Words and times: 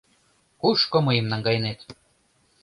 —Кушко 0.61 0.97
мыйым 1.05 1.27
наҥгайынет? 1.31 1.79